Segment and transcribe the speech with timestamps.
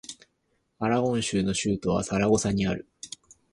[0.79, 2.89] アラゴン州の州都はサラゴサである